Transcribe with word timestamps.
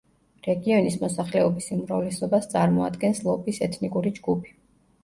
რეგიონის 0.45 0.95
მოსახლეობის 1.01 1.67
უმრავლესობას 1.77 2.51
წარმოადგენს 2.55 3.23
ლობის 3.29 3.63
ეთნიკური 3.69 4.19
ჯგუფი. 4.19 4.61